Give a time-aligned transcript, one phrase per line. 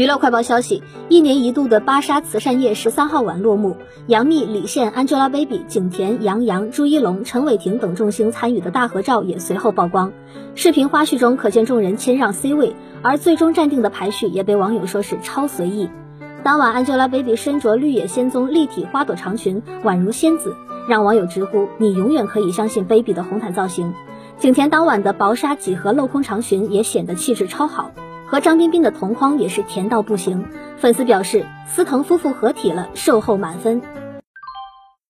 [0.00, 3.76] 娱乐快报消息：一年一度的芭莎慈善夜十三号晚落幕，
[4.06, 10.10] 杨幂、李现、Angelababy、景甜、杨洋、朱一龙、陈伟霆等众星参与的大合照也随后曝光。
[10.54, 15.90] 视频花絮中可见众人谦让 C 位，而最终站定的排序也被网友说是超随意。
[16.42, 20.56] 当晚，Angelababy 身着绿野仙踪立体花朵长裙，宛如仙子，
[20.88, 23.92] 让网友直呼“你永远可以相信 Baby 的红毯造型”。
[24.40, 27.90] 景甜当晚的薄纱几何镂空长裙也显得气质超好。
[28.30, 30.44] 和张彬彬的同框也是甜到不行，
[30.78, 33.82] 粉丝表示司藤夫妇合体了，售后满分。